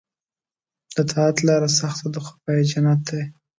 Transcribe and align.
د 0.95 0.97
طاعت 1.11 1.37
لاره 1.47 1.69
سخته 1.79 2.07
ده 2.13 2.19
خو 2.25 2.33
پای 2.43 2.57
یې 2.59 2.65
جنت 2.71 2.99
دی. 3.09 3.23